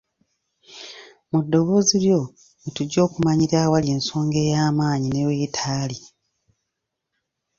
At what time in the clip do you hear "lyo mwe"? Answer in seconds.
2.05-2.69